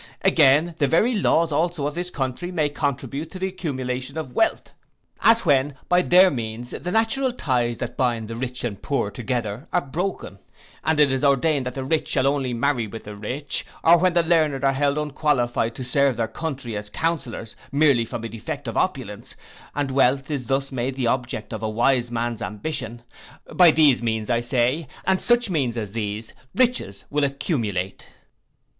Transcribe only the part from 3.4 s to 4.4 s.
accumulation of